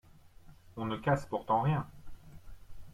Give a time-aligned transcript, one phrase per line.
[0.77, 1.85] On ne casse pourtant rien…